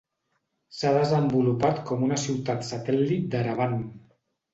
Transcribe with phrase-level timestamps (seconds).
[0.77, 3.77] S'ha desenvolupat com una ciutat satèl·lit d'Erevan.